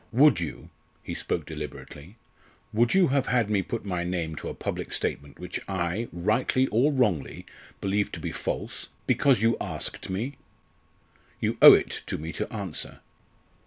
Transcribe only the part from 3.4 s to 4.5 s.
me put my name to